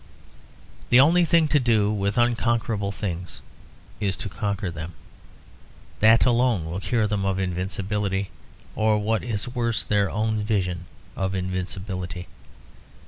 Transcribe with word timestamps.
The 0.89 0.99
only 0.99 1.25
thing 1.25 1.47
to 1.49 1.59
do 1.59 1.93
with 1.93 2.17
unconquerable 2.17 2.91
things 2.91 3.39
is 3.99 4.15
to 4.17 4.29
conquer 4.29 4.71
them. 4.71 4.95
That 5.99 6.25
alone 6.25 6.65
will 6.65 6.79
cure 6.79 7.05
them 7.05 7.23
of 7.23 7.37
invincibility; 7.37 8.31
or 8.75 8.97
what 8.97 9.21
is 9.23 9.47
worse, 9.47 9.83
their 9.83 10.09
own 10.09 10.43
vision 10.43 10.87
of 11.15 11.35
invincibility. 11.35 12.25